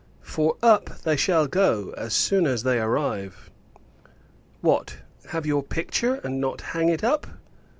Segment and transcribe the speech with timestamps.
[0.23, 3.51] For, up they shall go, as soon as they arrive.
[4.61, 4.97] What,
[5.29, 7.27] have your picture, and not hang it up?